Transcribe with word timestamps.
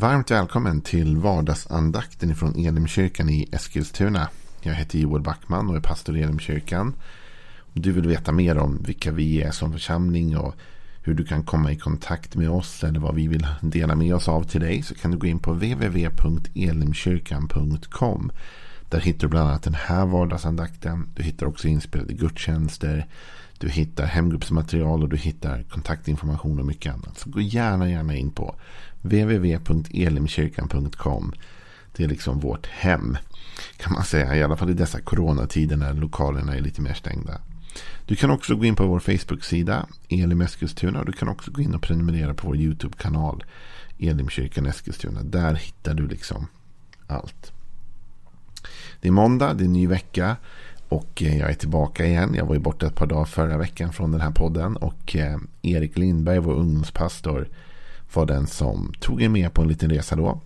Varmt 0.00 0.30
välkommen 0.30 0.80
till 0.80 1.16
vardagsandakten 1.16 2.36
från 2.36 2.66
Elimkyrkan 2.66 3.28
i 3.28 3.48
Eskilstuna. 3.52 4.28
Jag 4.62 4.74
heter 4.74 4.98
Joel 4.98 5.22
Backman 5.22 5.70
och 5.70 5.76
är 5.76 5.80
pastor 5.80 6.16
i 6.16 6.22
Elimkyrkan. 6.22 6.94
Om 7.58 7.82
du 7.82 7.92
vill 7.92 8.08
veta 8.08 8.32
mer 8.32 8.58
om 8.58 8.82
vilka 8.82 9.12
vi 9.12 9.42
är 9.42 9.50
som 9.50 9.72
församling 9.72 10.36
och 10.36 10.54
hur 11.02 11.14
du 11.14 11.24
kan 11.24 11.44
komma 11.44 11.72
i 11.72 11.76
kontakt 11.76 12.34
med 12.34 12.50
oss 12.50 12.84
eller 12.84 13.00
vad 13.00 13.14
vi 13.14 13.28
vill 13.28 13.46
dela 13.60 13.94
med 13.94 14.14
oss 14.14 14.28
av 14.28 14.42
till 14.42 14.60
dig 14.60 14.82
så 14.82 14.94
kan 14.94 15.10
du 15.10 15.18
gå 15.18 15.26
in 15.26 15.38
på 15.38 15.52
www.elimkyrkan.com. 15.52 18.32
Där 18.88 19.00
hittar 19.00 19.20
du 19.20 19.28
bland 19.28 19.48
annat 19.48 19.62
den 19.62 19.74
här 19.74 20.06
vardagsandakten. 20.06 21.08
Du 21.16 21.22
hittar 21.22 21.46
också 21.46 21.68
inspelade 21.68 22.12
gudstjänster. 22.12 23.06
Du 23.60 23.68
hittar 23.68 24.04
hemgruppsmaterial 24.04 25.02
och 25.02 25.08
du 25.08 25.16
hittar 25.16 25.62
kontaktinformation 25.62 26.58
och 26.58 26.66
mycket 26.66 26.94
annat. 26.94 27.18
Så 27.18 27.30
gå 27.30 27.40
gärna, 27.40 27.90
gärna 27.90 28.16
in 28.16 28.30
på 28.30 28.54
www.elimkyrkan.com. 29.02 31.32
Det 31.96 32.04
är 32.04 32.08
liksom 32.08 32.40
vårt 32.40 32.66
hem. 32.66 33.16
Kan 33.76 33.92
man 33.92 34.04
säga. 34.04 34.36
I 34.36 34.42
alla 34.42 34.56
fall 34.56 34.70
i 34.70 34.74
dessa 34.74 35.00
coronatider 35.00 35.76
när 35.76 35.94
lokalerna 35.94 36.54
är 36.54 36.60
lite 36.60 36.80
mer 36.80 36.94
stängda. 36.94 37.40
Du 38.06 38.16
kan 38.16 38.30
också 38.30 38.56
gå 38.56 38.64
in 38.64 38.76
på 38.76 38.86
vår 38.86 39.00
Facebook-sida 39.00 39.86
Elim 40.08 40.40
Eskilstuna. 40.40 41.04
Du 41.04 41.12
kan 41.12 41.28
också 41.28 41.50
gå 41.50 41.62
in 41.62 41.74
och 41.74 41.82
prenumerera 41.82 42.34
på 42.34 42.46
vår 42.46 42.56
YouTube-kanal 42.56 43.44
Elimkyrkan 43.98 44.66
Eskilstuna. 44.66 45.22
Där 45.22 45.54
hittar 45.54 45.94
du 45.94 46.06
liksom 46.06 46.46
allt. 47.06 47.52
Det 49.00 49.08
är 49.08 49.12
måndag, 49.12 49.54
det 49.54 49.64
är 49.64 49.66
en 49.66 49.72
ny 49.72 49.86
vecka. 49.86 50.36
Och 50.90 51.22
eh, 51.22 51.38
jag 51.38 51.50
är 51.50 51.54
tillbaka 51.54 52.06
igen. 52.06 52.34
Jag 52.34 52.46
var 52.46 52.54
ju 52.54 52.60
borta 52.60 52.86
ett 52.86 52.94
par 52.94 53.06
dagar 53.06 53.24
förra 53.24 53.58
veckan 53.58 53.92
från 53.92 54.12
den 54.12 54.20
här 54.20 54.30
podden. 54.30 54.76
Och 54.76 55.16
eh, 55.16 55.38
Erik 55.62 55.98
Lindberg, 55.98 56.38
vår 56.38 56.52
ungdomspastor, 56.52 57.48
var 58.14 58.26
den 58.26 58.46
som 58.46 58.92
tog 59.00 59.22
er 59.22 59.28
med 59.28 59.54
på 59.54 59.62
en 59.62 59.68
liten 59.68 59.90
resa 59.90 60.16
då. 60.16 60.40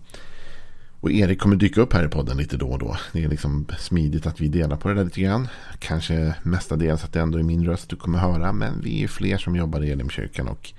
Och 0.99 1.11
Erik 1.11 1.39
kommer 1.39 1.55
dyka 1.55 1.81
upp 1.81 1.93
här 1.93 2.05
i 2.05 2.09
podden 2.09 2.37
lite 2.37 2.57
då 2.57 2.67
och 2.67 2.79
då. 2.79 2.97
Det 3.13 3.23
är 3.23 3.29
liksom 3.29 3.65
smidigt 3.79 4.25
att 4.25 4.41
vi 4.41 4.47
delar 4.47 4.77
på 4.77 4.89
det 4.89 4.95
där 4.95 5.03
lite 5.03 5.21
grann. 5.21 5.47
Kanske 5.79 6.35
mestadels 6.43 7.03
att 7.03 7.13
det 7.13 7.19
ändå 7.19 7.37
är 7.37 7.43
min 7.43 7.65
röst 7.65 7.89
du 7.89 7.95
kommer 7.95 8.19
höra. 8.19 8.53
Men 8.53 8.81
vi 8.81 9.03
är 9.03 9.07
fler 9.07 9.37
som 9.37 9.55
jobbar 9.55 9.83
i 9.83 9.91
Elimkyrkan 9.91 10.47
och 10.47 10.73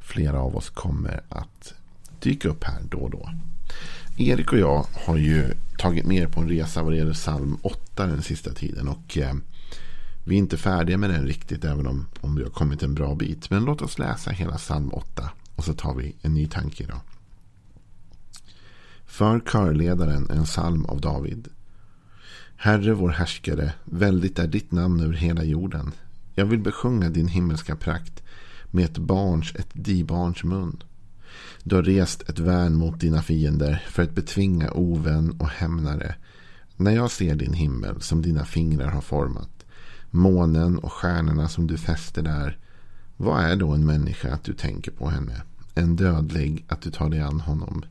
flera 0.00 0.40
av 0.40 0.56
oss 0.56 0.70
kommer 0.70 1.20
att 1.28 1.74
dyka 2.20 2.48
upp 2.48 2.64
här 2.64 2.78
då 2.90 2.98
och 2.98 3.10
då. 3.10 3.30
Erik 4.20 4.52
och 4.52 4.58
jag 4.58 4.86
har 4.92 5.16
ju 5.16 5.54
tagit 5.78 6.06
med 6.06 6.16
er 6.16 6.26
på 6.26 6.40
en 6.40 6.48
resa 6.48 6.82
vad 6.82 6.92
det 6.92 6.96
gäller 6.96 7.14
psalm 7.14 7.58
8 7.62 8.06
den 8.06 8.22
sista 8.22 8.52
tiden. 8.52 8.88
Och 8.88 9.18
eh, 9.18 9.34
vi 10.24 10.34
är 10.34 10.38
inte 10.38 10.56
färdiga 10.56 10.96
med 10.96 11.10
den 11.10 11.26
riktigt 11.26 11.64
även 11.64 11.86
om, 11.86 12.06
om 12.20 12.36
vi 12.36 12.42
har 12.42 12.50
kommit 12.50 12.82
en 12.82 12.94
bra 12.94 13.14
bit. 13.14 13.50
Men 13.50 13.64
låt 13.64 13.82
oss 13.82 13.98
läsa 13.98 14.30
hela 14.30 14.56
psalm 14.56 14.88
8 14.88 15.30
och 15.54 15.64
så 15.64 15.74
tar 15.74 15.94
vi 15.94 16.14
en 16.22 16.34
ny 16.34 16.46
tanke 16.46 16.84
idag. 16.84 17.00
För 19.06 19.40
körledaren 19.40 20.30
en 20.30 20.44
psalm 20.44 20.84
av 20.84 21.00
David. 21.00 21.48
Herre 22.56 22.94
vår 22.94 23.10
härskare, 23.10 23.72
väldigt 23.84 24.38
är 24.38 24.46
ditt 24.46 24.72
namn 24.72 25.00
över 25.00 25.14
hela 25.14 25.44
jorden. 25.44 25.92
Jag 26.34 26.46
vill 26.46 26.58
besjunga 26.58 27.10
din 27.10 27.28
himmelska 27.28 27.76
prakt 27.76 28.22
med 28.70 28.84
ett 28.84 28.98
barns, 28.98 29.54
ett 29.54 29.70
dibarns 29.72 30.44
mun. 30.44 30.82
Du 31.68 31.76
har 31.76 31.82
rest 31.82 32.28
ett 32.28 32.38
värn 32.38 32.74
mot 32.74 33.00
dina 33.00 33.22
fiender 33.22 33.84
för 33.88 34.02
att 34.02 34.14
betvinga 34.14 34.70
ovän 34.70 35.30
och 35.30 35.48
hämnare. 35.48 36.14
När 36.76 36.90
jag 36.90 37.10
ser 37.10 37.34
din 37.34 37.52
himmel 37.52 38.00
som 38.00 38.22
dina 38.22 38.44
fingrar 38.44 38.88
har 38.88 39.00
format, 39.00 39.64
månen 40.10 40.78
och 40.78 40.92
stjärnorna 40.92 41.48
som 41.48 41.66
du 41.66 41.76
fäster 41.76 42.22
där, 42.22 42.58
vad 43.16 43.44
är 43.44 43.56
då 43.56 43.70
en 43.70 43.86
människa 43.86 44.32
att 44.32 44.44
du 44.44 44.52
tänker 44.52 44.90
på 44.90 45.08
henne? 45.08 45.42
En 45.74 45.96
dödlig 45.96 46.64
att 46.68 46.80
du 46.80 46.90
tar 46.90 47.10
dig 47.10 47.20
an 47.20 47.40
honom. 47.40 47.84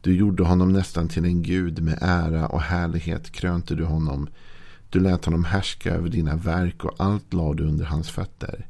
Du 0.00 0.16
gjorde 0.16 0.42
honom 0.42 0.72
nästan 0.72 1.08
till 1.08 1.24
en 1.24 1.42
gud 1.42 1.82
med 1.82 1.98
ära 2.00 2.46
och 2.46 2.62
härlighet 2.62 3.30
krönte 3.30 3.74
du 3.74 3.84
honom. 3.84 4.28
Du 4.90 5.00
lät 5.00 5.24
honom 5.24 5.44
härska 5.44 5.94
över 5.94 6.08
dina 6.08 6.36
verk 6.36 6.84
och 6.84 6.94
allt 6.98 7.32
lade 7.32 7.62
du 7.62 7.68
under 7.68 7.84
hans 7.84 8.10
fötter 8.10 8.66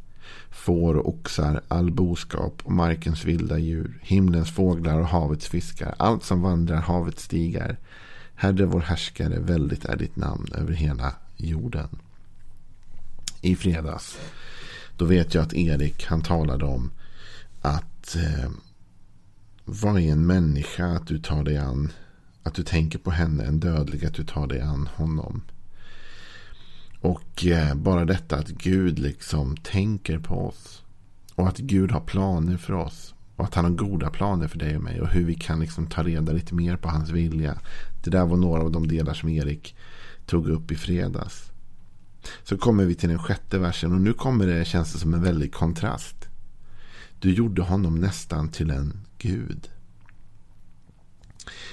får 0.50 0.94
och 0.94 1.08
oxar, 1.08 1.60
all 1.68 1.90
boskap 1.90 2.62
och 2.64 2.72
markens 2.72 3.24
vilda 3.24 3.58
djur, 3.58 3.98
himlens 4.02 4.50
fåglar 4.50 5.00
och 5.00 5.06
havets 5.06 5.48
fiskar, 5.48 5.94
allt 5.98 6.24
som 6.24 6.42
vandrar 6.42 6.76
havets 6.76 7.22
stigar. 7.22 7.78
Herre 8.34 8.64
vår 8.64 8.80
härskare, 8.80 9.40
väldigt 9.40 9.84
är 9.84 9.96
ditt 9.96 10.16
namn 10.16 10.48
över 10.54 10.72
hela 10.72 11.12
jorden. 11.36 11.88
I 13.40 13.56
fredags, 13.56 14.18
då 14.96 15.04
vet 15.04 15.34
jag 15.34 15.42
att 15.42 15.54
Erik, 15.54 16.06
han 16.06 16.22
talade 16.22 16.64
om 16.64 16.90
att 17.60 18.16
eh, 18.16 18.50
vad 19.64 19.98
är 19.98 20.12
en 20.12 20.26
människa 20.26 20.86
att 20.86 21.06
du 21.06 21.18
tar 21.18 21.44
dig 21.44 21.56
an, 21.56 21.92
att 22.42 22.54
du 22.54 22.62
tänker 22.62 22.98
på 22.98 23.10
henne, 23.10 23.44
en 23.44 23.60
dödlig 23.60 24.04
att 24.04 24.14
du 24.14 24.24
tar 24.24 24.46
dig 24.46 24.60
an 24.60 24.88
honom. 24.94 25.42
Och 27.00 27.46
eh, 27.46 27.74
bara 27.74 28.04
detta 28.04 28.36
att 28.36 28.48
Gud 28.48 28.98
liksom 28.98 29.56
tänker 29.56 30.18
på 30.18 30.46
oss. 30.46 30.82
Och 31.34 31.48
att 31.48 31.58
Gud 31.58 31.90
har 31.90 32.00
planer 32.00 32.56
för 32.56 32.72
oss. 32.72 33.14
Och 33.36 33.44
att 33.44 33.54
han 33.54 33.64
har 33.64 33.72
goda 33.72 34.10
planer 34.10 34.48
för 34.48 34.58
dig 34.58 34.76
och 34.76 34.82
mig. 34.82 35.00
Och 35.00 35.08
hur 35.08 35.24
vi 35.24 35.34
kan 35.34 35.60
liksom 35.60 35.86
ta 35.86 36.02
reda 36.02 36.32
lite 36.32 36.54
mer 36.54 36.76
på 36.76 36.88
hans 36.88 37.10
vilja. 37.10 37.58
Det 38.04 38.10
där 38.10 38.26
var 38.26 38.36
några 38.36 38.62
av 38.62 38.70
de 38.70 38.88
delar 38.88 39.14
som 39.14 39.28
Erik 39.28 39.76
tog 40.26 40.48
upp 40.48 40.72
i 40.72 40.76
fredags. 40.76 41.52
Så 42.42 42.58
kommer 42.58 42.84
vi 42.84 42.94
till 42.94 43.08
den 43.08 43.18
sjätte 43.18 43.58
versen. 43.58 43.92
Och 43.92 44.00
nu 44.00 44.12
kommer 44.12 44.46
det, 44.46 44.64
känns 44.64 44.92
det 44.92 44.98
som 44.98 45.14
en 45.14 45.22
väldig 45.22 45.52
kontrast. 45.52 46.28
Du 47.20 47.34
gjorde 47.34 47.62
honom 47.62 48.00
nästan 48.00 48.48
till 48.48 48.70
en 48.70 49.00
gud. 49.18 49.68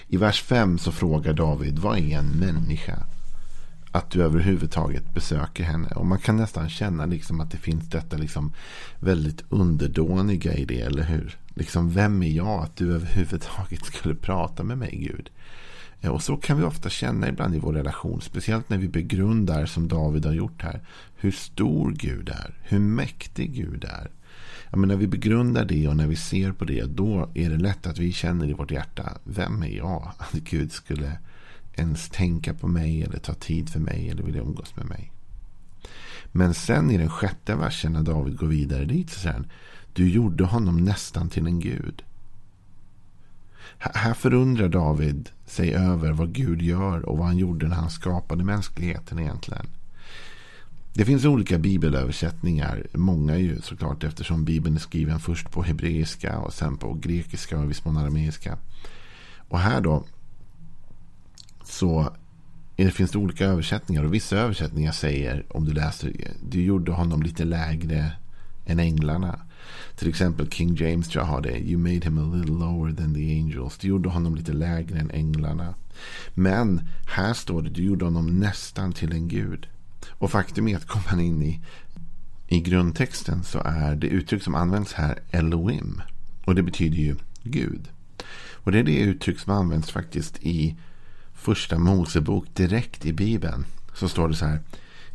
I 0.07 0.17
vers 0.17 0.41
5 0.41 0.77
så 0.77 0.91
frågar 0.91 1.33
David, 1.33 1.79
vad 1.79 1.97
är 1.97 2.17
en 2.17 2.29
människa? 2.29 3.05
Att 3.95 4.11
du 4.11 4.23
överhuvudtaget 4.23 5.13
besöker 5.13 5.63
henne. 5.63 5.87
Och 5.87 6.05
man 6.05 6.19
kan 6.19 6.37
nästan 6.37 6.69
känna 6.69 7.05
liksom 7.05 7.41
att 7.41 7.51
det 7.51 7.57
finns 7.57 7.89
detta 7.89 8.17
liksom 8.17 8.53
väldigt 8.99 9.43
underdåniga 9.49 10.53
i 10.53 10.65
det, 10.65 10.81
eller 10.81 11.03
hur? 11.03 11.37
Liksom, 11.47 11.91
vem 11.91 12.23
är 12.23 12.29
jag 12.29 12.63
att 12.63 12.75
du 12.75 12.95
överhuvudtaget 12.95 13.85
skulle 13.85 14.15
prata 14.15 14.63
med 14.63 14.77
mig, 14.77 14.95
Gud? 14.95 15.29
Eh, 16.01 16.11
och 16.11 16.23
så 16.23 16.37
kan 16.37 16.57
vi 16.57 16.63
ofta 16.63 16.89
känna 16.89 17.29
ibland 17.29 17.55
i 17.55 17.59
vår 17.59 17.73
relation, 17.73 18.21
speciellt 18.21 18.69
när 18.69 18.77
vi 18.77 18.87
begrundar 18.87 19.65
som 19.65 19.87
David 19.87 20.25
har 20.25 20.33
gjort 20.33 20.61
här, 20.61 20.81
hur 21.15 21.31
stor 21.31 21.91
Gud 21.91 22.29
är, 22.29 22.53
hur 22.61 22.79
mäktig 22.79 23.53
Gud 23.53 23.83
är. 23.83 24.09
Ja, 24.69 24.77
men 24.77 24.89
när 24.89 24.95
vi 24.95 25.07
begrundar 25.07 25.65
det 25.65 25.87
och 25.87 25.97
när 25.97 26.07
vi 26.07 26.15
ser 26.15 26.51
på 26.51 26.65
det, 26.65 26.83
då 26.83 27.29
är 27.33 27.49
det 27.49 27.57
lätt 27.57 27.87
att 27.87 27.97
vi 27.97 28.13
känner 28.13 28.49
i 28.49 28.53
vårt 28.53 28.71
hjärta, 28.71 29.17
vem 29.23 29.63
är 29.63 29.77
jag 29.77 30.11
att 30.17 30.33
Gud 30.33 30.71
skulle 30.71 31.17
ens 31.75 32.09
tänka 32.09 32.53
på 32.53 32.67
mig 32.67 33.03
eller 33.03 33.19
ta 33.19 33.33
tid 33.33 33.69
för 33.69 33.79
mig 33.79 34.09
eller 34.09 34.23
vilja 34.23 34.41
umgås 34.41 34.75
med 34.75 34.85
mig. 34.85 35.11
Men 36.31 36.53
sen 36.53 36.91
i 36.91 36.97
den 36.97 37.09
sjätte 37.09 37.55
versen 37.55 37.93
när 37.93 38.03
David 38.03 38.37
går 38.37 38.47
vidare 38.47 38.85
dit 38.85 39.09
så 39.09 39.19
säger 39.19 39.33
han 39.33 39.47
Du 39.93 40.09
gjorde 40.09 40.43
honom 40.43 40.77
nästan 40.77 41.29
till 41.29 41.47
en 41.47 41.59
gud. 41.59 42.03
Här 43.77 44.13
förundrar 44.13 44.69
David 44.69 45.29
sig 45.45 45.73
över 45.73 46.11
vad 46.11 46.33
Gud 46.33 46.61
gör 46.61 47.05
och 47.05 47.17
vad 47.17 47.27
han 47.27 47.37
gjorde 47.37 47.67
när 47.67 47.75
han 47.75 47.89
skapade 47.89 48.43
mänskligheten 48.43 49.19
egentligen. 49.19 49.65
Det 50.93 51.05
finns 51.05 51.25
olika 51.25 51.57
bibelöversättningar. 51.57 52.87
Många 52.93 53.37
ju 53.37 53.61
såklart 53.61 54.03
eftersom 54.03 54.45
bibeln 54.45 54.75
är 54.75 54.79
skriven 54.79 55.19
först 55.19 55.51
på 55.51 55.63
hebreiska 55.63 56.39
och 56.39 56.53
sen 56.53 56.77
på 56.77 56.93
grekiska 56.93 57.59
och 57.59 57.69
viss 57.69 57.85
mån 57.85 57.97
arameiska. 57.97 58.57
Och 59.49 59.59
här 59.59 59.81
då 59.81 60.03
så 61.67 62.15
det 62.75 62.91
finns 62.91 63.11
det 63.11 63.17
olika 63.17 63.45
översättningar. 63.45 64.03
Och 64.03 64.13
vissa 64.13 64.37
översättningar 64.37 64.91
säger, 64.91 65.45
om 65.49 65.65
du 65.65 65.73
läser, 65.73 66.13
du 66.49 66.63
gjorde 66.63 66.91
honom 66.91 67.23
lite 67.23 67.45
lägre 67.45 68.11
än 68.65 68.79
änglarna. 68.79 69.39
Till 69.95 70.09
exempel 70.09 70.51
King 70.51 70.75
James 70.75 71.09
tror 71.09 71.23
jag 71.23 71.31
har 71.31 71.41
det. 71.41 71.59
You 71.59 71.77
made 71.77 72.05
him 72.05 72.17
a 72.17 72.35
little 72.35 72.55
lower 72.55 72.93
than 72.93 73.13
the 73.13 73.39
angels. 73.39 73.77
Du 73.77 73.87
gjorde 73.87 74.09
honom 74.09 74.35
lite 74.35 74.53
lägre 74.53 74.99
än 74.99 75.11
änglarna. 75.11 75.75
Men 76.33 76.89
här 77.07 77.33
står 77.33 77.61
det, 77.61 77.69
du 77.69 77.83
gjorde 77.83 78.05
honom 78.05 78.39
nästan 78.39 78.93
till 78.93 79.11
en 79.11 79.27
gud. 79.27 79.67
Och 80.09 80.31
faktum 80.31 80.67
är 80.67 80.77
att 80.77 80.87
kommer 80.87 81.05
man 81.11 81.19
in 81.19 81.41
i, 81.41 81.61
i 82.47 82.59
grundtexten 82.59 83.43
så 83.43 83.61
är 83.65 83.95
det 83.95 84.07
uttryck 84.07 84.43
som 84.43 84.55
används 84.55 84.93
här 84.93 85.19
Elohim. 85.31 86.01
Och 86.45 86.55
det 86.55 86.63
betyder 86.63 86.97
ju 86.97 87.15
Gud. 87.43 87.89
Och 88.53 88.71
det 88.71 88.79
är 88.79 88.83
det 88.83 88.99
uttryck 88.99 89.39
som 89.39 89.53
används 89.53 89.91
faktiskt 89.91 90.37
i 90.41 90.75
första 91.45 91.79
Mosebok 91.79 92.45
direkt 92.53 93.05
i 93.05 93.13
Bibeln. 93.13 93.65
Så 93.93 94.09
står 94.09 94.29
det 94.29 94.35
så 94.35 94.45
här. 94.45 94.59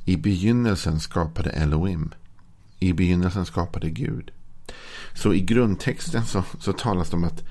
I 0.05 0.17
begynnelsen 0.17 1.01
skapade 1.01 1.51
Elohim. 1.51 2.15
I 2.79 2.93
begynnelsen 2.93 3.47
skapade 3.47 3.91
Gud. 3.91 4.31
Så 5.15 5.35
i 5.35 5.41
grundtexten 5.41 6.25
så, 6.25 6.45
så 6.59 6.73
talas 6.73 7.11
det 7.11 7.17
om 7.17 7.25
att 7.25 7.45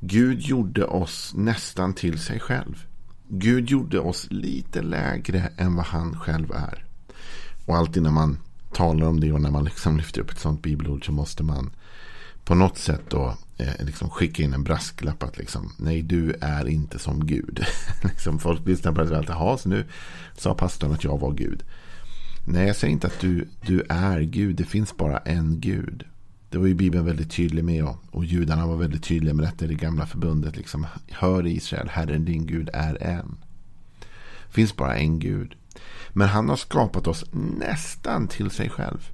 Gud 0.00 0.40
gjorde 0.40 0.84
oss 0.84 1.32
nästan 1.36 1.94
till 1.94 2.18
sig 2.18 2.40
själv. 2.40 2.86
Gud 3.28 3.70
gjorde 3.70 3.98
oss 3.98 4.26
lite 4.30 4.82
lägre 4.82 5.50
än 5.56 5.74
vad 5.74 5.86
han 5.86 6.18
själv 6.18 6.52
är. 6.52 6.84
Och 7.66 7.76
alltid 7.76 8.02
när 8.02 8.10
man 8.10 8.38
talar 8.72 9.06
om 9.06 9.20
det 9.20 9.32
och 9.32 9.40
när 9.40 9.50
man 9.50 9.64
liksom 9.64 9.96
lyfter 9.96 10.20
upp 10.20 10.30
ett 10.30 10.38
sånt 10.38 10.62
bibelord 10.62 11.06
så 11.06 11.12
måste 11.12 11.42
man 11.42 11.70
på 12.48 12.54
något 12.54 12.78
sätt 12.78 13.02
då 13.08 13.34
eh, 13.56 13.84
liksom 13.84 14.10
skicka 14.10 14.42
in 14.42 14.54
en 14.54 14.64
brasklapp 14.64 15.22
att 15.22 15.38
liksom, 15.38 15.72
nej 15.76 16.02
du 16.02 16.34
är 16.40 16.68
inte 16.68 16.98
som 16.98 17.26
Gud. 17.26 17.64
liksom 18.02 18.38
folk 18.38 18.66
lyssnar 18.66 18.92
på 18.92 19.02
det 19.02 19.18
och 19.18 19.24
jaha, 19.28 19.58
så 19.58 19.68
nu 19.68 19.84
sa 20.36 20.54
pastorn 20.54 20.92
att 20.92 21.04
jag 21.04 21.20
var 21.20 21.32
Gud. 21.32 21.62
Nej, 22.46 22.66
jag 22.66 22.76
säger 22.76 22.92
inte 22.92 23.06
att 23.06 23.20
du, 23.20 23.48
du 23.66 23.82
är 23.88 24.20
Gud. 24.20 24.56
Det 24.56 24.64
finns 24.64 24.96
bara 24.96 25.18
en 25.18 25.60
Gud. 25.60 26.04
Det 26.50 26.58
var 26.58 26.66
ju 26.66 26.74
Bibeln 26.74 27.04
väldigt 27.04 27.30
tydlig 27.30 27.64
med. 27.64 27.84
Och, 27.84 27.96
och 28.10 28.24
judarna 28.24 28.66
var 28.66 28.76
väldigt 28.76 29.04
tydliga 29.04 29.34
med 29.34 29.46
detta 29.46 29.64
i 29.64 29.68
det 29.68 29.74
gamla 29.74 30.06
förbundet. 30.06 30.56
Liksom, 30.56 30.86
Hör 31.08 31.46
Israel, 31.46 31.88
Herren 31.88 32.24
din 32.24 32.46
Gud 32.46 32.70
är 32.72 33.02
en. 33.02 33.36
Det 34.46 34.54
finns 34.54 34.76
bara 34.76 34.96
en 34.96 35.18
Gud. 35.18 35.54
Men 36.08 36.28
han 36.28 36.48
har 36.48 36.56
skapat 36.56 37.06
oss 37.06 37.24
nästan 37.58 38.28
till 38.28 38.50
sig 38.50 38.70
själv. 38.70 39.10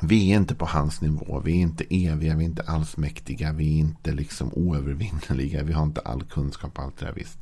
Vi 0.00 0.32
är 0.32 0.36
inte 0.36 0.54
på 0.54 0.66
hans 0.66 1.00
nivå. 1.00 1.40
Vi 1.44 1.52
är 1.52 1.56
inte 1.56 1.84
eviga. 1.90 2.36
Vi 2.36 2.44
är 2.44 2.48
inte 2.48 2.62
allsmäktiga. 2.62 3.52
Vi 3.52 3.74
är 3.74 3.78
inte 3.78 4.12
liksom 4.12 4.52
oövervinneliga. 4.52 5.62
Vi 5.62 5.72
har 5.72 5.82
inte 5.82 6.00
all 6.00 6.22
kunskap. 6.22 6.78
Allt 6.78 6.98
det 6.98 7.04
där 7.04 7.12
visst. 7.12 7.38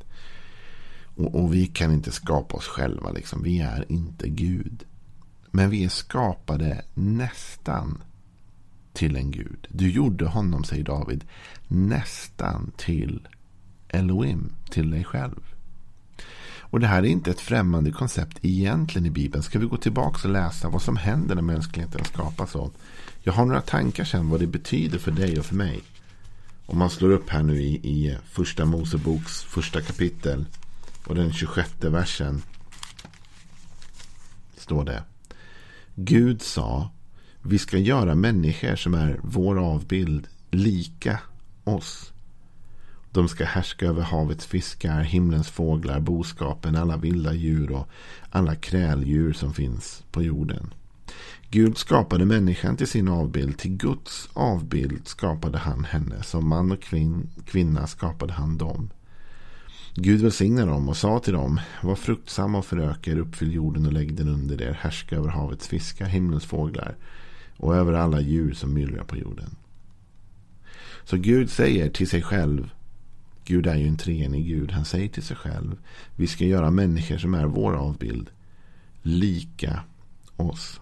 Och, 1.15 1.35
och, 1.35 1.53
vi 1.53 1.67
kan 1.67 1.93
inte 1.93 2.11
skapa 2.11 2.57
oss 2.57 2.67
själva. 2.67 3.11
Liksom. 3.11 3.43
Vi 3.43 3.59
är 3.59 3.91
inte 3.91 4.29
Gud. 4.29 4.83
Men 5.51 5.69
vi 5.69 5.83
är 5.83 5.89
skapade 5.89 6.81
nästan 6.93 8.03
till 8.93 9.15
en 9.15 9.31
Gud. 9.31 9.67
Du 9.69 9.91
gjorde 9.91 10.25
honom, 10.25 10.63
säger 10.63 10.83
David, 10.83 11.23
nästan 11.67 12.71
till 12.77 13.27
Elohim, 13.87 14.53
till 14.69 14.91
dig 14.91 15.03
själv. 15.03 15.50
Och 16.71 16.79
det 16.79 16.87
här 16.87 17.03
är 17.03 17.07
inte 17.07 17.31
ett 17.31 17.41
främmande 17.41 17.91
koncept 17.91 18.37
egentligen 18.41 19.05
i 19.05 19.09
Bibeln. 19.09 19.43
Ska 19.43 19.59
vi 19.59 19.65
gå 19.65 19.77
tillbaka 19.77 20.27
och 20.27 20.33
läsa 20.33 20.69
vad 20.69 20.81
som 20.81 20.97
händer 20.97 21.35
när 21.35 21.41
mänskligheten 21.41 22.05
skapas? 22.05 22.51
Så 22.51 22.71
jag 23.23 23.33
har 23.33 23.45
några 23.45 23.61
tankar 23.61 24.03
sen 24.03 24.29
vad 24.29 24.39
det 24.39 24.47
betyder 24.47 24.99
för 24.99 25.11
dig 25.11 25.39
och 25.39 25.45
för 25.45 25.55
mig. 25.55 25.81
Om 26.65 26.77
man 26.77 26.89
slår 26.89 27.09
upp 27.09 27.29
här 27.29 27.43
nu 27.43 27.61
i, 27.61 27.73
i 27.73 28.17
första 28.25 28.65
Moseboks 28.65 29.43
första 29.43 29.81
kapitel 29.81 30.45
och 31.05 31.15
den 31.15 31.33
26 31.33 31.69
versen 31.79 32.41
står 34.57 34.85
det. 34.85 35.03
Gud 35.95 36.41
sa, 36.41 36.89
vi 37.41 37.59
ska 37.59 37.77
göra 37.77 38.15
människor 38.15 38.75
som 38.75 38.93
är 38.93 39.19
vår 39.23 39.59
avbild 39.59 40.27
lika 40.51 41.19
oss. 41.63 42.11
De 43.11 43.27
ska 43.27 43.45
härska 43.45 43.85
över 43.85 44.01
havets 44.01 44.45
fiskar, 44.45 45.01
himlens 45.01 45.49
fåglar, 45.49 45.99
boskapen, 45.99 46.75
alla 46.75 46.97
vilda 46.97 47.33
djur 47.33 47.71
och 47.71 47.87
alla 48.29 48.55
kräldjur 48.55 49.33
som 49.33 49.53
finns 49.53 50.03
på 50.11 50.23
jorden. 50.23 50.73
Gud 51.49 51.77
skapade 51.77 52.25
människan 52.25 52.77
till 52.77 52.87
sin 52.87 53.07
avbild. 53.07 53.57
Till 53.57 53.77
Guds 53.77 54.29
avbild 54.33 55.07
skapade 55.07 55.57
han 55.57 55.83
henne. 55.83 56.23
Som 56.23 56.47
man 56.47 56.71
och 56.71 56.81
kvin 56.81 57.29
kvinna 57.45 57.87
skapade 57.87 58.33
han 58.33 58.57
dem. 58.57 58.89
Gud 59.95 60.21
välsignade 60.21 60.71
dem 60.71 60.89
och 60.89 60.97
sa 60.97 61.19
till 61.19 61.33
dem. 61.33 61.59
Var 61.81 61.95
fruktsamma 61.95 62.57
och 62.57 62.65
föröka 62.65 63.11
er, 63.11 63.19
uppfyll 63.19 63.53
jorden 63.53 63.85
och 63.85 63.93
lägg 63.93 64.15
den 64.15 64.27
under 64.27 64.61
er. 64.61 64.79
Härska 64.81 65.15
över 65.15 65.29
havets 65.29 65.67
fiskar, 65.67 66.05
himlens 66.05 66.45
fåglar 66.45 66.95
och 67.57 67.75
över 67.75 67.93
alla 67.93 68.21
djur 68.21 68.53
som 68.53 68.73
myllrar 68.73 69.03
på 69.03 69.17
jorden. 69.17 69.55
Så 71.03 71.17
Gud 71.17 71.49
säger 71.49 71.89
till 71.89 72.09
sig 72.09 72.21
själv 72.21 72.69
Gud 73.51 73.67
är 73.67 73.75
ju 73.75 73.87
en 73.87 73.97
treenig 73.97 74.47
Gud. 74.47 74.71
Han 74.71 74.85
säger 74.85 75.07
till 75.07 75.23
sig 75.23 75.37
själv. 75.37 75.77
Vi 76.15 76.27
ska 76.27 76.45
göra 76.45 76.71
människor 76.71 77.17
som 77.17 77.33
är 77.33 77.45
vår 77.45 77.73
avbild. 77.73 78.29
Lika 79.01 79.79
oss. 80.35 80.79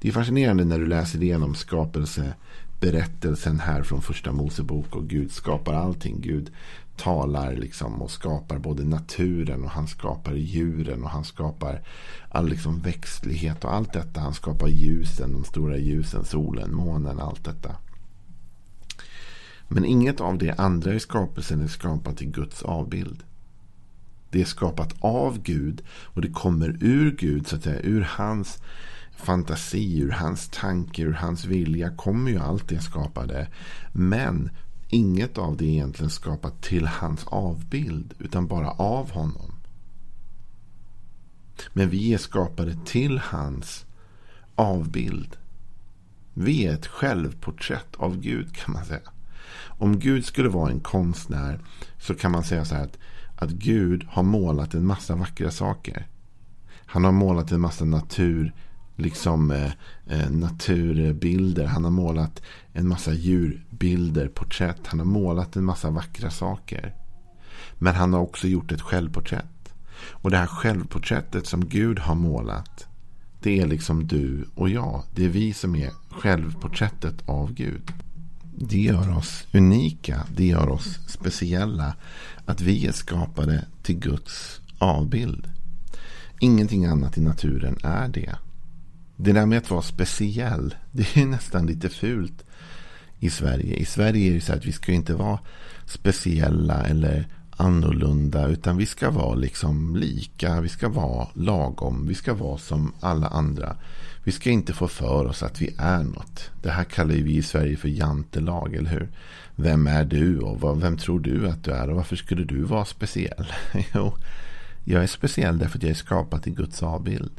Det 0.00 0.08
är 0.08 0.12
fascinerande 0.12 0.64
när 0.64 0.78
du 0.78 0.86
läser 0.86 1.22
igenom 1.22 1.54
skapelseberättelsen 1.54 3.60
här 3.60 3.82
från 3.82 4.02
första 4.02 4.32
Mosebok. 4.32 4.96
Och 4.96 5.08
Gud 5.08 5.32
skapar 5.32 5.74
allting. 5.74 6.20
Gud 6.20 6.50
talar 6.96 7.54
liksom 7.54 8.02
och 8.02 8.10
skapar 8.10 8.58
både 8.58 8.84
naturen 8.84 9.64
och 9.64 9.70
han 9.70 9.88
skapar 9.88 10.34
djuren 10.34 11.04
och 11.04 11.10
han 11.10 11.24
skapar 11.24 11.82
all 12.28 12.48
liksom 12.48 12.80
växtlighet 12.80 13.64
och 13.64 13.74
allt 13.74 13.92
detta. 13.92 14.20
Han 14.20 14.34
skapar 14.34 14.68
ljusen, 14.68 15.32
de 15.32 15.44
stora 15.44 15.76
ljusen, 15.76 16.24
solen, 16.24 16.74
månen, 16.74 17.20
allt 17.20 17.44
detta. 17.44 17.76
Men 19.68 19.84
inget 19.84 20.20
av 20.20 20.38
det 20.38 20.52
andra 20.52 20.94
i 20.94 21.00
skapelsen 21.00 21.60
är 21.60 21.68
skapat 21.68 22.22
i 22.22 22.26
Guds 22.26 22.62
avbild. 22.62 23.22
Det 24.30 24.40
är 24.40 24.44
skapat 24.44 24.94
av 25.00 25.42
Gud 25.42 25.82
och 25.88 26.22
det 26.22 26.30
kommer 26.30 26.76
ur 26.80 27.16
Gud, 27.16 27.46
så 27.46 27.56
att 27.56 27.62
säga, 27.62 27.80
ur 27.82 28.00
hans 28.00 28.62
fantasi, 29.16 30.00
ur 30.00 30.10
hans 30.10 30.48
tanke, 30.48 31.02
ur 31.02 31.12
hans 31.12 31.44
vilja 31.44 31.90
kommer 31.90 32.30
ju 32.30 32.38
allt 32.38 32.68
det 32.68 32.80
skapade. 32.80 33.48
Men 33.92 34.50
inget 34.88 35.38
av 35.38 35.56
det 35.56 35.64
är 35.64 35.68
egentligen 35.68 36.10
skapat 36.10 36.62
till 36.62 36.86
hans 36.86 37.24
avbild, 37.26 38.14
utan 38.18 38.46
bara 38.46 38.70
av 38.70 39.10
honom. 39.10 39.54
Men 41.72 41.88
vi 41.88 42.14
är 42.14 42.18
skapade 42.18 42.76
till 42.84 43.18
hans 43.18 43.84
avbild. 44.54 45.36
Vi 46.34 46.66
är 46.66 46.74
ett 46.74 46.86
självporträtt 46.86 47.96
av 47.96 48.20
Gud 48.20 48.56
kan 48.56 48.72
man 48.72 48.84
säga. 48.84 49.13
Om 49.66 49.98
Gud 49.98 50.24
skulle 50.24 50.48
vara 50.48 50.70
en 50.70 50.80
konstnär 50.80 51.60
så 51.98 52.14
kan 52.14 52.32
man 52.32 52.44
säga 52.44 52.64
så 52.64 52.74
här 52.74 52.84
att, 52.84 52.98
att 53.36 53.50
Gud 53.50 54.06
har 54.08 54.22
målat 54.22 54.74
en 54.74 54.86
massa 54.86 55.16
vackra 55.16 55.50
saker. 55.50 56.06
Han 56.86 57.04
har 57.04 57.12
målat 57.12 57.52
en 57.52 57.60
massa 57.60 57.84
natur, 57.84 58.54
liksom 58.96 59.50
eh, 59.50 59.72
eh, 60.06 60.30
naturbilder. 60.30 61.66
Han 61.66 61.84
har 61.84 61.90
målat 61.90 62.42
en 62.72 62.88
massa 62.88 63.12
djurbilder, 63.12 64.28
porträtt. 64.28 64.86
Han 64.86 64.98
har 64.98 65.06
målat 65.06 65.56
en 65.56 65.64
massa 65.64 65.90
vackra 65.90 66.30
saker. 66.30 66.94
Men 67.78 67.94
han 67.94 68.12
har 68.12 68.20
också 68.20 68.48
gjort 68.48 68.72
ett 68.72 68.80
självporträtt. 68.80 69.74
Och 70.10 70.30
det 70.30 70.36
här 70.36 70.46
självporträttet 70.46 71.46
som 71.46 71.68
Gud 71.68 71.98
har 71.98 72.14
målat. 72.14 72.86
Det 73.40 73.60
är 73.60 73.66
liksom 73.66 74.06
du 74.06 74.44
och 74.54 74.68
jag. 74.68 75.02
Det 75.14 75.24
är 75.24 75.28
vi 75.28 75.52
som 75.52 75.76
är 75.76 75.90
självporträttet 76.10 77.28
av 77.28 77.52
Gud 77.52 77.92
det 78.56 78.80
gör 78.80 79.16
oss 79.16 79.46
unika. 79.52 80.26
Det 80.36 80.46
gör 80.46 80.68
oss 80.68 80.98
speciella. 81.06 81.96
Att 82.44 82.60
vi 82.60 82.86
är 82.86 82.92
skapade 82.92 83.64
till 83.82 83.98
Guds 83.98 84.60
avbild. 84.78 85.50
Ingenting 86.40 86.84
annat 86.84 87.18
i 87.18 87.20
naturen 87.20 87.78
är 87.82 88.08
det. 88.08 88.36
Det 89.16 89.32
där 89.32 89.46
med 89.46 89.58
att 89.58 89.70
vara 89.70 89.82
speciell, 89.82 90.74
det 90.92 91.16
är 91.16 91.26
nästan 91.26 91.66
lite 91.66 91.88
fult 91.88 92.44
i 93.18 93.30
Sverige. 93.30 93.76
I 93.76 93.84
Sverige 93.84 94.30
är 94.30 94.34
det 94.34 94.40
så 94.40 94.52
att 94.52 94.66
vi 94.66 94.72
ska 94.72 94.92
inte 94.92 95.14
vara 95.14 95.38
speciella 95.86 96.82
eller 96.82 97.28
annorlunda. 97.56 98.48
Utan 98.48 98.76
vi 98.76 98.86
ska 98.86 99.10
vara 99.10 99.34
liksom 99.34 99.96
lika. 99.96 100.60
Vi 100.60 100.68
ska 100.68 100.88
vara 100.88 101.28
lagom. 101.34 102.06
Vi 102.06 102.14
ska 102.14 102.34
vara 102.34 102.58
som 102.58 102.92
alla 103.00 103.26
andra. 103.28 103.76
Vi 104.24 104.32
ska 104.32 104.50
inte 104.50 104.72
få 104.72 104.88
för 104.88 105.26
oss 105.26 105.42
att 105.42 105.62
vi 105.62 105.74
är 105.78 106.02
något. 106.02 106.50
Det 106.62 106.70
här 106.70 106.84
kallar 106.84 107.14
vi 107.14 107.36
i 107.36 107.42
Sverige 107.42 107.76
för 107.76 107.88
jantelag, 107.88 108.74
eller 108.74 108.90
hur? 108.90 109.08
Vem 109.56 109.86
är 109.86 110.04
du 110.04 110.38
och 110.38 110.82
vem 110.82 110.96
tror 110.96 111.20
du 111.20 111.48
att 111.48 111.64
du 111.64 111.70
är 111.70 111.90
och 111.90 111.96
varför 111.96 112.16
skulle 112.16 112.44
du 112.44 112.62
vara 112.62 112.84
speciell? 112.84 113.52
jo, 113.94 114.14
jag 114.84 115.02
är 115.02 115.06
speciell 115.06 115.58
därför 115.58 115.78
att 115.78 115.82
jag 115.82 115.90
är 115.90 115.94
skapad 115.94 116.46
i 116.46 116.50
Guds 116.50 116.82
avbild. 116.82 117.32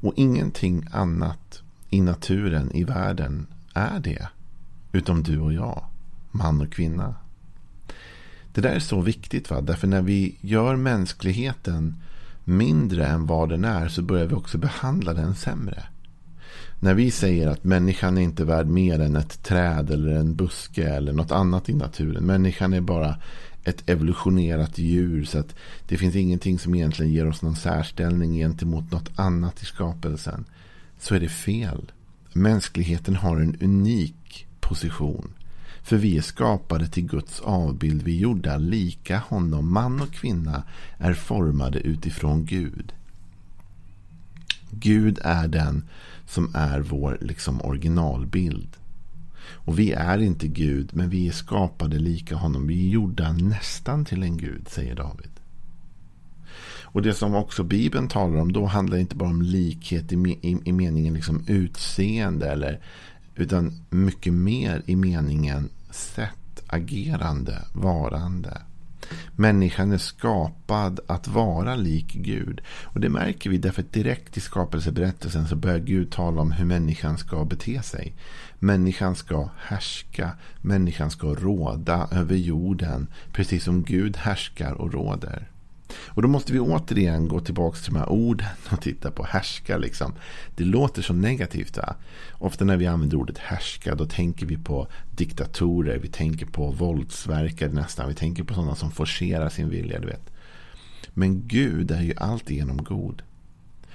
Och 0.00 0.12
ingenting 0.16 0.86
annat 0.92 1.62
i 1.90 2.00
naturen, 2.00 2.72
i 2.72 2.84
världen, 2.84 3.46
är 3.74 4.00
det. 4.00 4.28
Utom 4.92 5.22
du 5.22 5.40
och 5.40 5.52
jag, 5.52 5.84
man 6.30 6.60
och 6.60 6.72
kvinna. 6.72 7.14
Det 8.52 8.60
där 8.60 8.74
är 8.74 8.78
så 8.78 9.00
viktigt, 9.00 9.50
va? 9.50 9.60
därför 9.60 9.86
när 9.86 10.02
vi 10.02 10.36
gör 10.40 10.76
mänskligheten 10.76 11.94
mindre 12.44 13.06
än 13.06 13.26
vad 13.26 13.48
den 13.48 13.64
är 13.64 13.88
så 13.88 14.02
börjar 14.02 14.26
vi 14.26 14.34
också 14.34 14.58
behandla 14.58 15.14
den 15.14 15.34
sämre. 15.34 15.82
När 16.80 16.94
vi 16.94 17.10
säger 17.10 17.48
att 17.48 17.64
människan 17.64 18.18
är 18.18 18.22
inte 18.22 18.44
värd 18.44 18.66
mer 18.66 19.00
än 19.00 19.16
ett 19.16 19.42
träd 19.42 19.90
eller 19.90 20.12
en 20.12 20.34
buske 20.34 20.88
eller 20.88 21.12
något 21.12 21.32
annat 21.32 21.68
i 21.68 21.74
naturen. 21.74 22.24
Människan 22.24 22.72
är 22.72 22.80
bara 22.80 23.16
ett 23.64 23.90
evolutionerat 23.90 24.78
djur 24.78 25.24
så 25.24 25.38
att 25.38 25.54
det 25.88 25.96
finns 25.96 26.16
ingenting 26.16 26.58
som 26.58 26.74
egentligen 26.74 27.12
ger 27.12 27.28
oss 27.28 27.42
någon 27.42 27.56
särställning 27.56 28.34
gentemot 28.34 28.92
något 28.92 29.10
annat 29.16 29.62
i 29.62 29.64
skapelsen. 29.64 30.44
Så 30.98 31.14
är 31.14 31.20
det 31.20 31.28
fel. 31.28 31.92
Mänskligheten 32.32 33.16
har 33.16 33.36
en 33.36 33.56
unik 33.60 34.46
position. 34.60 35.32
För 35.82 35.96
vi 35.96 36.18
är 36.18 36.22
skapade 36.22 36.88
till 36.88 37.06
Guds 37.06 37.40
avbild. 37.40 38.02
Vi 38.02 38.16
är 38.16 38.20
gjorda 38.20 38.56
lika 38.56 39.18
honom. 39.18 39.72
Man 39.72 40.00
och 40.00 40.12
kvinna 40.12 40.62
är 40.98 41.14
formade 41.14 41.78
utifrån 41.78 42.44
Gud. 42.44 42.92
Gud 44.70 45.18
är 45.22 45.48
den 45.48 45.84
som 46.26 46.54
är 46.54 46.80
vår 46.80 47.18
liksom, 47.20 47.62
originalbild. 47.62 48.68
Och 49.50 49.78
vi 49.78 49.92
är 49.92 50.18
inte 50.18 50.48
Gud, 50.48 50.90
men 50.92 51.10
vi 51.10 51.28
är 51.28 51.32
skapade 51.32 51.98
lika 51.98 52.36
honom. 52.36 52.66
Vi 52.66 52.86
är 52.86 52.90
gjorda 52.90 53.32
nästan 53.32 54.04
till 54.04 54.22
en 54.22 54.36
Gud, 54.36 54.68
säger 54.68 54.94
David. 54.94 55.30
Och 56.90 57.02
det 57.02 57.14
som 57.14 57.34
också 57.34 57.64
Bibeln 57.64 58.08
talar 58.08 58.36
om, 58.36 58.52
då 58.52 58.66
handlar 58.66 58.96
det 58.96 59.00
inte 59.00 59.16
bara 59.16 59.28
om 59.28 59.42
likhet 59.42 60.12
i, 60.12 60.16
i, 60.16 60.58
i 60.64 60.72
meningen 60.72 61.14
liksom 61.14 61.44
utseende 61.46 62.50
eller 62.50 62.80
utan 63.38 63.72
mycket 63.90 64.32
mer 64.32 64.82
i 64.86 64.96
meningen 64.96 65.68
sätt, 65.90 66.62
agerande, 66.66 67.64
varande. 67.72 68.62
Människan 69.36 69.92
är 69.92 69.98
skapad 69.98 71.00
att 71.06 71.28
vara 71.28 71.74
lik 71.74 72.12
Gud. 72.12 72.60
Och 72.84 73.00
det 73.00 73.08
märker 73.08 73.50
vi 73.50 73.58
därför 73.58 73.82
att 73.82 73.92
direkt 73.92 74.36
i 74.36 74.40
skapelseberättelsen 74.40 75.48
så 75.48 75.56
börjar 75.56 75.78
Gud 75.78 76.12
tala 76.12 76.40
om 76.40 76.52
hur 76.52 76.64
människan 76.64 77.18
ska 77.18 77.44
bete 77.44 77.82
sig. 77.82 78.14
Människan 78.58 79.14
ska 79.14 79.48
härska, 79.58 80.30
människan 80.60 81.10
ska 81.10 81.26
råda 81.26 82.08
över 82.12 82.36
jorden, 82.36 83.06
precis 83.32 83.64
som 83.64 83.82
Gud 83.82 84.16
härskar 84.16 84.72
och 84.72 84.92
råder. 84.92 85.48
Och 85.94 86.22
då 86.22 86.28
måste 86.28 86.52
vi 86.52 86.60
återigen 86.60 87.28
gå 87.28 87.40
tillbaka 87.40 87.78
till 87.78 87.92
de 87.92 87.98
här 87.98 88.08
orden 88.08 88.46
och 88.70 88.80
titta 88.80 89.10
på 89.10 89.24
härska. 89.24 89.76
Liksom. 89.76 90.14
Det 90.56 90.64
låter 90.64 91.02
så 91.02 91.12
negativt. 91.12 91.76
Va? 91.76 91.94
Ofta 92.32 92.64
när 92.64 92.76
vi 92.76 92.86
använder 92.86 93.16
ordet 93.16 93.38
härska 93.38 93.94
då 93.94 94.06
tänker 94.06 94.46
vi 94.46 94.56
på 94.56 94.88
diktatorer. 95.16 95.98
Vi 95.98 96.08
tänker 96.08 96.46
på 96.46 96.70
våldsverkare 96.70 97.72
nästan. 97.72 98.08
Vi 98.08 98.14
tänker 98.14 98.44
på 98.44 98.54
sådana 98.54 98.74
som 98.74 98.90
forcerar 98.90 99.48
sin 99.48 99.68
vilja. 99.68 100.00
Du 100.00 100.06
vet. 100.06 100.30
Men 101.14 101.48
Gud 101.48 101.90
är 101.90 102.02
ju 102.02 102.14
alltigenom 102.16 102.84
god. 102.84 103.22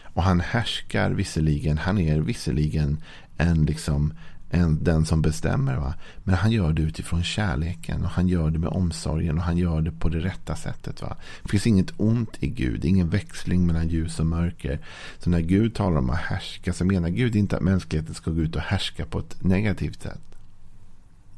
Och 0.04 0.24
han 0.24 0.40
härskar 0.40 1.12
visserligen. 1.12 1.78
Han 1.78 2.00
är 2.00 2.20
visserligen 2.20 2.98
en 3.38 3.66
liksom 3.66 4.14
än 4.54 4.84
den 4.84 5.06
som 5.06 5.22
bestämmer. 5.22 5.78
Va? 5.78 5.94
Men 6.24 6.36
han 6.36 6.52
gör 6.52 6.74
det 6.74 6.82
utifrån 6.82 7.24
kärleken 7.24 8.04
och 8.04 8.10
han 8.10 8.28
gör 8.28 8.50
det 8.50 8.60
med 8.60 8.70
omsorgen 8.70 9.38
och 9.38 9.44
han 9.44 9.58
gör 9.58 9.82
det 9.82 9.92
på 9.92 10.10
det 10.10 10.20
rätta 10.20 10.56
sättet. 10.56 11.02
Va? 11.02 11.18
Det 11.44 11.50
finns 11.50 11.68
inget 11.68 11.94
ont 11.98 12.38
i 12.40 12.48
Gud, 12.48 12.86
ingen 12.86 13.10
växling 13.10 13.68
mellan 13.68 13.88
ljus 13.88 14.20
och 14.20 14.26
mörker. 14.26 14.80
Så 15.20 15.30
när 15.30 15.40
Gud 15.40 15.76
talar 15.76 15.98
om 15.98 16.10
att 16.10 16.18
härska 16.18 16.74
så 16.74 16.86
menar 16.86 17.10
Gud 17.10 17.36
inte 17.36 17.58
att 17.58 17.64
mänskligheten 17.64 18.16
ska 18.16 18.32
gå 18.32 18.42
ut 18.42 18.56
och 18.56 18.62
härska 18.62 19.06
på 19.06 19.20
ett 19.20 19.44
negativt 19.44 20.02
sätt. 20.02 20.22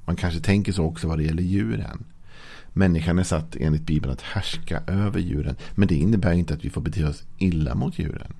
Man 0.05 0.15
kanske 0.15 0.39
tänker 0.39 0.72
så 0.72 0.84
också 0.84 1.07
vad 1.07 1.17
det 1.17 1.24
gäller 1.24 1.43
djuren. 1.43 2.03
Människan 2.74 3.19
är 3.19 3.24
satt 3.24 3.55
enligt 3.55 3.86
Bibeln 3.86 4.13
att 4.13 4.22
härska 4.22 4.81
över 4.88 5.19
djuren. 5.19 5.55
Men 5.75 5.88
det 5.88 5.95
innebär 5.95 6.34
inte 6.34 6.53
att 6.53 6.65
vi 6.65 6.69
får 6.69 6.81
bete 6.81 7.05
oss 7.05 7.24
illa 7.38 7.75
mot 7.75 8.00
djuren. 8.00 8.34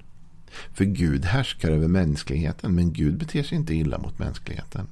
För 0.74 0.85
Gud 0.85 1.25
härskar 1.25 1.71
över 1.71 1.88
mänskligheten, 1.88 2.75
men 2.75 2.93
Gud 2.93 3.17
beter 3.17 3.43
sig 3.43 3.57
inte 3.57 3.74
illa 3.74 3.97
mot 3.97 4.19
mänskligheten. 4.19 4.88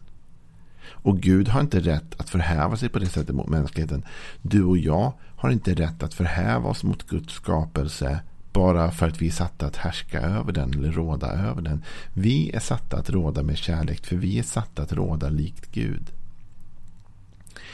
Och 0.86 1.20
Gud 1.20 1.48
har 1.48 1.62
inte 1.62 1.79
rätt 1.79 2.20
att 2.20 2.29
förhäva 2.29 2.77
sig 2.77 2.89
på 2.89 3.00
det 3.00 3.05
sättet 3.05 3.36
mot 3.36 3.50
mänskligheten. 3.50 4.05
Du 4.41 4.63
och 4.63 4.77
jag 4.77 5.13
har 5.36 5.50
inte 5.50 5.74
rätt 5.74 6.03
att 6.03 6.13
förhäva 6.13 6.70
oss 6.70 6.84
mot 6.84 7.08
Guds 7.08 7.34
skapelse 7.34 8.20
bara 8.53 8.91
för 8.91 9.08
att 9.08 9.22
vi 9.22 9.27
är 9.27 9.32
satta 9.32 9.65
att 9.65 9.75
härska 9.75 10.22
över 10.22 10.51
den 10.51 10.74
eller 10.74 10.91
råda 10.91 11.27
över 11.32 11.62
den. 11.62 11.84
Vi 12.13 12.51
är 12.51 12.60
satta 12.60 12.98
att 12.98 13.10
råda 13.10 13.43
med 13.43 13.58
kärlek 13.58 14.05
för 14.05 14.15
vi 14.15 14.39
är 14.39 14.43
satta 14.43 14.82
att 14.82 14.93
råda 14.93 15.29
likt 15.29 15.72
Gud. 15.72 16.12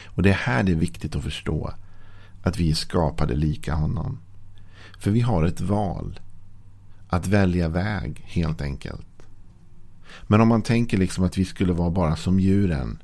Och 0.06 0.24
det 0.24 0.30
är 0.30 0.34
här 0.34 0.64
det 0.64 0.72
är 0.72 0.76
viktigt 0.76 1.16
att 1.16 1.24
förstå 1.24 1.74
att 2.44 2.58
vi 2.58 2.72
är 2.72 2.76
skapade 2.76 3.36
lika 3.36 3.74
honom. 3.74 4.20
För 5.00 5.12
vi 5.12 5.22
har 5.22 5.44
ett 5.44 5.62
val. 5.62 6.20
Att 7.10 7.28
välja 7.28 7.70
väg 7.70 8.24
helt 8.26 8.62
enkelt. 8.62 9.06
Men 10.28 10.42
om 10.42 10.48
man 10.48 10.62
tänker 10.62 10.98
liksom 10.98 11.24
att 11.24 11.38
vi 11.38 11.46
skulle 11.46 11.74
vara 11.74 11.90
bara 11.90 12.16
som 12.16 12.40
djuren. 12.40 12.98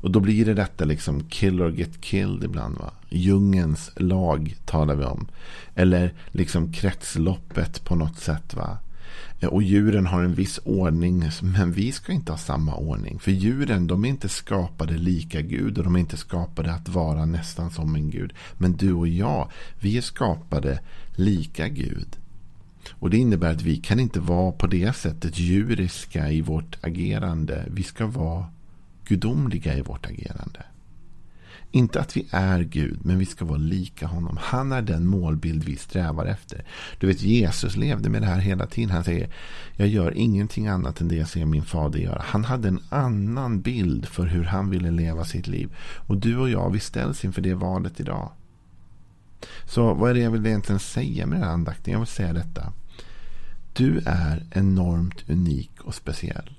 Och 0.00 0.10
då 0.10 0.20
blir 0.20 0.44
det 0.44 0.54
detta 0.54 0.84
liksom 0.84 1.24
kill 1.24 1.62
or 1.62 1.70
get 1.70 2.00
killed 2.00 2.44
ibland. 2.44 2.78
va. 2.78 2.90
Djungens 3.08 3.90
lag 3.96 4.56
talar 4.64 4.94
vi 4.94 5.04
om. 5.04 5.28
Eller 5.74 6.14
liksom 6.28 6.72
kretsloppet 6.72 7.84
på 7.84 7.94
något 7.94 8.18
sätt. 8.18 8.54
va. 8.54 8.78
Och 9.50 9.62
djuren 9.62 10.06
har 10.06 10.22
en 10.22 10.34
viss 10.34 10.60
ordning. 10.64 11.30
Men 11.42 11.72
vi 11.72 11.92
ska 11.92 12.12
inte 12.12 12.32
ha 12.32 12.38
samma 12.38 12.74
ordning. 12.74 13.18
För 13.18 13.30
djuren 13.30 13.86
de 13.86 14.04
är 14.04 14.08
inte 14.08 14.28
skapade 14.28 14.94
lika 14.98 15.40
Gud. 15.40 15.78
Och 15.78 15.84
de 15.84 15.96
är 15.96 16.00
inte 16.00 16.16
skapade 16.16 16.72
att 16.72 16.88
vara 16.88 17.24
nästan 17.24 17.70
som 17.70 17.94
en 17.94 18.10
Gud. 18.10 18.32
Men 18.58 18.76
du 18.76 18.92
och 18.92 19.08
jag, 19.08 19.50
vi 19.80 19.98
är 19.98 20.02
skapade 20.02 20.80
lika 21.16 21.68
Gud. 21.68 22.16
Och 22.90 23.10
det 23.10 23.16
innebär 23.16 23.52
att 23.52 23.62
vi 23.62 23.76
kan 23.76 24.00
inte 24.00 24.20
vara 24.20 24.52
på 24.52 24.66
det 24.66 24.96
sättet 24.96 25.38
djuriska 25.38 26.30
i 26.30 26.40
vårt 26.40 26.84
agerande. 26.84 27.64
Vi 27.70 27.82
ska 27.82 28.06
vara 28.06 28.46
gudomliga 29.04 29.76
i 29.76 29.82
vårt 29.82 30.06
agerande. 30.06 30.62
Inte 31.70 32.00
att 32.00 32.16
vi 32.16 32.26
är 32.30 32.60
Gud, 32.62 32.98
men 33.02 33.18
vi 33.18 33.26
ska 33.26 33.44
vara 33.44 33.58
lika 33.58 34.06
honom. 34.06 34.38
Han 34.40 34.72
är 34.72 34.82
den 34.82 35.06
målbild 35.06 35.64
vi 35.64 35.76
strävar 35.76 36.26
efter. 36.26 36.64
Du 36.98 37.06
vet, 37.06 37.22
Jesus 37.22 37.76
levde 37.76 38.08
med 38.08 38.22
det 38.22 38.26
här 38.26 38.38
hela 38.38 38.66
tiden. 38.66 38.90
Han 38.90 39.04
säger, 39.04 39.28
jag 39.76 39.88
gör 39.88 40.16
ingenting 40.16 40.66
annat 40.66 41.00
än 41.00 41.08
det 41.08 41.16
jag 41.16 41.28
ser 41.28 41.46
min 41.46 41.62
fader 41.62 41.98
göra. 41.98 42.22
Han 42.24 42.44
hade 42.44 42.68
en 42.68 42.82
annan 42.88 43.60
bild 43.60 44.06
för 44.06 44.26
hur 44.26 44.44
han 44.44 44.70
ville 44.70 44.90
leva 44.90 45.24
sitt 45.24 45.46
liv. 45.46 45.76
Och 46.06 46.16
du 46.16 46.36
och 46.36 46.50
jag, 46.50 46.70
vi 46.70 46.80
ställs 46.80 47.24
inför 47.24 47.42
det 47.42 47.54
valet 47.54 48.00
idag. 48.00 48.30
Så 49.66 49.94
vad 49.94 50.10
är 50.10 50.14
det 50.14 50.20
jag 50.20 50.30
vill 50.30 50.46
egentligen 50.46 50.78
säga 50.78 51.26
med 51.26 51.36
den 51.38 51.44
här 51.44 51.52
andakten? 51.52 51.92
Jag 51.92 52.00
vill 52.00 52.08
säga 52.08 52.32
detta. 52.32 52.72
Du 53.72 54.02
är 54.06 54.42
enormt 54.50 55.30
unik 55.30 55.70
och 55.80 55.94
speciell. 55.94 56.50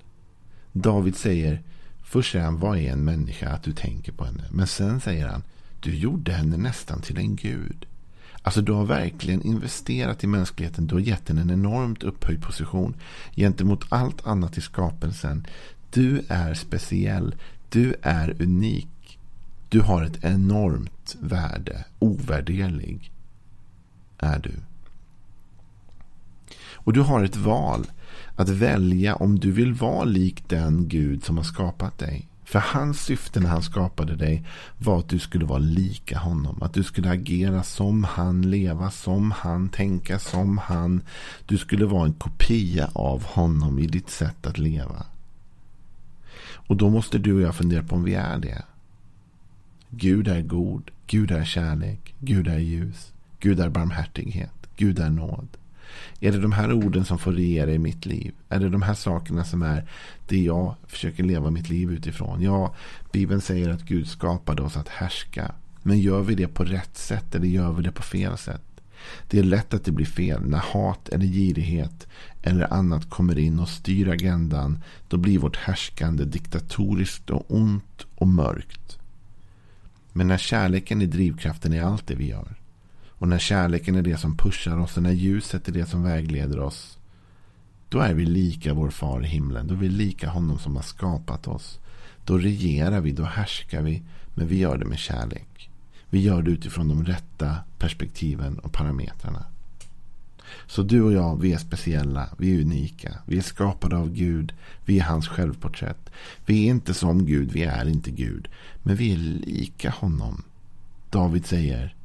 David 0.73 1.15
säger, 1.15 1.61
först 2.03 2.31
säger 2.31 2.45
han, 2.45 2.59
vad 2.59 2.77
är 2.77 2.91
en 2.91 3.03
människa 3.03 3.49
att 3.49 3.63
du 3.63 3.73
tänker 3.73 4.11
på 4.11 4.25
henne? 4.25 4.43
Men 4.51 4.67
sen 4.67 5.01
säger 5.01 5.27
han, 5.27 5.43
du 5.79 5.95
gjorde 5.95 6.31
henne 6.31 6.57
nästan 6.57 7.01
till 7.01 7.17
en 7.17 7.35
gud. 7.35 7.85
Alltså 8.41 8.61
du 8.61 8.71
har 8.71 8.85
verkligen 8.85 9.41
investerat 9.41 10.23
i 10.23 10.27
mänskligheten. 10.27 10.87
Du 10.87 10.95
har 10.95 10.99
gett 10.99 11.27
henne 11.27 11.41
en 11.41 11.49
enormt 11.49 12.03
upphöjd 12.03 12.41
position 12.41 12.95
gentemot 13.35 13.85
allt 13.89 14.27
annat 14.27 14.57
i 14.57 14.61
skapelsen. 14.61 15.47
Du 15.89 16.21
är 16.27 16.53
speciell. 16.53 17.35
Du 17.69 17.95
är 18.01 18.41
unik. 18.41 19.19
Du 19.69 19.81
har 19.81 20.03
ett 20.03 20.23
enormt 20.23 20.96
värde. 21.19 21.85
Ovärderlig 21.99 23.11
är 24.17 24.39
du. 24.39 24.53
Och 26.73 26.93
du 26.93 27.01
har 27.01 27.23
ett 27.23 27.35
val. 27.35 27.85
Att 28.35 28.49
välja 28.49 29.15
om 29.15 29.39
du 29.39 29.51
vill 29.51 29.73
vara 29.73 30.03
lik 30.03 30.49
den 30.49 30.87
Gud 30.87 31.23
som 31.23 31.37
har 31.37 31.43
skapat 31.43 31.97
dig. 31.97 32.27
För 32.47 32.59
hans 32.59 33.01
syfte 33.01 33.39
när 33.39 33.49
han 33.49 33.61
skapade 33.61 34.15
dig 34.15 34.45
var 34.77 34.99
att 34.99 35.09
du 35.09 35.19
skulle 35.19 35.45
vara 35.45 35.59
lika 35.59 36.17
honom. 36.17 36.63
Att 36.63 36.73
du 36.73 36.83
skulle 36.83 37.09
agera 37.09 37.63
som 37.63 38.03
han, 38.03 38.41
leva 38.41 38.91
som 38.91 39.31
han, 39.31 39.69
tänka 39.69 40.19
som 40.19 40.57
han. 40.57 41.01
Du 41.45 41.57
skulle 41.57 41.85
vara 41.85 42.05
en 42.05 42.13
kopia 42.13 42.89
av 42.93 43.23
honom 43.23 43.79
i 43.79 43.87
ditt 43.87 44.09
sätt 44.09 44.47
att 44.47 44.57
leva. 44.57 45.05
Och 46.67 46.77
då 46.77 46.89
måste 46.89 47.17
du 47.17 47.33
och 47.33 47.41
jag 47.41 47.55
fundera 47.55 47.83
på 47.83 47.95
om 47.95 48.03
vi 48.03 48.13
är 48.13 48.37
det. 48.37 48.63
Gud 49.89 50.27
är 50.27 50.41
god. 50.41 50.91
Gud 51.07 51.31
är 51.31 51.45
kärlek. 51.45 52.15
Gud 52.19 52.47
är 52.47 52.59
ljus. 52.59 53.13
Gud 53.39 53.59
är 53.59 53.69
barmhärtighet. 53.69 54.53
Gud 54.75 54.99
är 54.99 55.09
nåd. 55.09 55.47
Är 56.19 56.31
det 56.31 56.39
de 56.39 56.51
här 56.51 56.73
orden 56.73 57.05
som 57.05 57.19
får 57.19 57.31
regera 57.31 57.71
i 57.71 57.79
mitt 57.79 58.05
liv? 58.05 58.33
Är 58.49 58.59
det 58.59 58.69
de 58.69 58.81
här 58.81 58.93
sakerna 58.93 59.43
som 59.43 59.61
är 59.61 59.85
det 60.27 60.43
jag 60.43 60.75
försöker 60.87 61.23
leva 61.23 61.49
mitt 61.49 61.69
liv 61.69 61.91
utifrån? 61.91 62.41
Ja, 62.41 62.75
Bibeln 63.11 63.41
säger 63.41 63.69
att 63.69 63.81
Gud 63.81 64.07
skapade 64.07 64.61
oss 64.61 64.77
att 64.77 64.87
härska. 64.87 65.51
Men 65.83 65.99
gör 65.99 66.21
vi 66.21 66.35
det 66.35 66.47
på 66.47 66.63
rätt 66.63 66.97
sätt 66.97 67.35
eller 67.35 67.47
gör 67.47 67.71
vi 67.71 67.83
det 67.83 67.91
på 67.91 68.01
fel 68.01 68.37
sätt? 68.37 68.61
Det 69.29 69.39
är 69.39 69.43
lätt 69.43 69.73
att 69.73 69.85
det 69.85 69.91
blir 69.91 70.05
fel. 70.05 70.41
När 70.45 70.57
hat 70.57 71.09
eller 71.09 71.25
girighet 71.25 72.07
eller 72.41 72.73
annat 72.73 73.09
kommer 73.09 73.39
in 73.39 73.59
och 73.59 73.69
styr 73.69 74.07
agendan. 74.07 74.83
Då 75.07 75.17
blir 75.17 75.39
vårt 75.39 75.57
härskande 75.57 76.25
diktatoriskt 76.25 77.29
och 77.29 77.45
ont 77.47 78.05
och 78.15 78.27
mörkt. 78.27 78.97
Men 80.17 80.27
när 80.27 80.37
kärleken 80.37 81.01
är 81.01 81.07
drivkraften 81.07 81.73
i 81.73 81.79
allt 81.79 82.07
det 82.07 82.15
vi 82.15 82.27
gör. 82.27 82.55
Och 83.07 83.27
när 83.27 83.39
kärleken 83.39 83.95
är 83.95 84.01
det 84.01 84.17
som 84.17 84.37
pushar 84.37 84.77
oss 84.77 84.97
och 84.97 85.03
när 85.03 85.11
ljuset 85.11 85.67
är 85.67 85.71
det 85.71 85.85
som 85.85 86.03
vägleder 86.03 86.59
oss. 86.59 86.97
Då 87.89 87.99
är 87.99 88.13
vi 88.13 88.25
lika 88.25 88.73
vår 88.73 88.89
far 88.89 89.23
i 89.23 89.27
himlen. 89.27 89.67
Då 89.67 89.73
är 89.73 89.77
vi 89.77 89.89
lika 89.89 90.29
honom 90.29 90.59
som 90.59 90.75
har 90.75 90.83
skapat 90.83 91.47
oss. 91.47 91.79
Då 92.25 92.37
regerar 92.37 93.01
vi, 93.01 93.11
då 93.11 93.23
härskar 93.23 93.81
vi. 93.81 94.03
Men 94.35 94.47
vi 94.47 94.57
gör 94.57 94.77
det 94.77 94.85
med 94.85 94.99
kärlek. 94.99 95.69
Vi 96.09 96.19
gör 96.19 96.41
det 96.41 96.51
utifrån 96.51 96.87
de 96.87 97.05
rätta 97.05 97.55
perspektiven 97.77 98.59
och 98.59 98.73
parametrarna. 98.73 99.45
Så 100.67 100.83
du 100.83 101.01
och 101.01 101.13
jag, 101.13 101.41
vi 101.41 101.53
är 101.53 101.57
speciella, 101.57 102.29
vi 102.37 102.55
är 102.55 102.61
unika. 102.61 103.13
Vi 103.25 103.37
är 103.37 103.41
skapade 103.41 103.97
av 103.97 104.13
Gud, 104.13 104.53
vi 104.85 104.99
är 104.99 105.03
hans 105.03 105.27
självporträtt. 105.27 106.09
Vi 106.45 106.65
är 106.65 106.69
inte 106.69 106.93
som 106.93 107.25
Gud, 107.25 107.51
vi 107.51 107.63
är 107.63 107.87
inte 107.87 108.11
Gud. 108.11 108.47
Men 108.83 108.95
vi 108.95 109.13
är 109.13 109.17
lika 109.17 109.89
honom. 109.89 110.43
David 111.09 111.45
säger, 111.45 111.95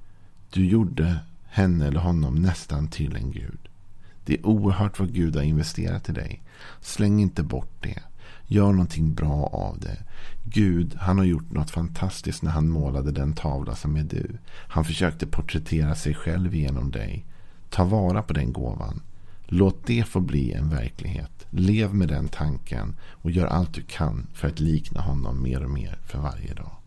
du 0.51 0.67
gjorde 0.67 1.17
henne 1.45 1.87
eller 1.87 2.01
honom 2.01 2.35
nästan 2.35 2.89
till 2.89 3.17
en 3.17 3.33
gud. 3.33 3.59
Det 4.25 4.35
är 4.35 4.47
oerhört 4.47 4.99
vad 4.99 5.15
Gud 5.15 5.37
har 5.37 5.43
investerat 5.43 6.09
i 6.09 6.13
dig. 6.13 6.43
Släng 6.81 7.21
inte 7.21 7.43
bort 7.43 7.83
det. 7.83 8.03
Gör 8.47 8.73
någonting 8.73 9.15
bra 9.15 9.47
av 9.47 9.79
det. 9.81 9.99
Gud, 10.45 10.95
han 11.01 11.19
har 11.19 11.25
gjort 11.25 11.51
något 11.51 11.71
fantastiskt 11.71 12.43
när 12.43 12.51
han 12.51 12.69
målade 12.69 13.13
den 13.13 13.33
tavla 13.33 13.75
som 13.75 13.97
är 13.97 14.03
du. 14.03 14.39
Han 14.49 14.85
försökte 14.85 15.27
porträttera 15.27 15.95
sig 15.95 16.15
själv 16.15 16.55
genom 16.55 16.91
dig. 16.91 17.25
Ta 17.73 17.85
vara 17.85 18.23
på 18.23 18.33
den 18.33 18.53
gåvan. 18.53 19.03
Låt 19.47 19.87
det 19.87 20.05
få 20.05 20.21
bli 20.21 20.53
en 20.53 20.71
verklighet. 20.71 21.47
Lev 21.51 21.95
med 21.95 22.09
den 22.09 22.29
tanken 22.29 22.97
och 23.11 23.31
gör 23.31 23.47
allt 23.47 23.75
du 23.75 23.83
kan 23.83 24.27
för 24.35 24.49
att 24.49 24.61
likna 24.61 25.01
honom 25.01 25.43
mer 25.43 25.65
och 25.65 25.71
mer 25.71 25.99
för 26.07 26.19
varje 26.19 26.55
dag. 26.55 26.82